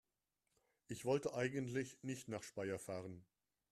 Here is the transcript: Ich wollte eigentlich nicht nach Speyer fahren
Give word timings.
Ich 0.87 1.05
wollte 1.05 1.35
eigentlich 1.35 1.99
nicht 2.01 2.27
nach 2.27 2.41
Speyer 2.41 2.79
fahren 2.79 3.23